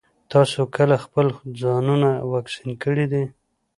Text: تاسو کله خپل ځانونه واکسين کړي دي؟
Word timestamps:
تاسو 0.31 0.59
کله 0.75 0.95
خپل 1.05 1.27
ځانونه 1.61 2.09
واکسين 2.33 2.69
کړي 2.83 3.05
دي؟ 3.11 3.23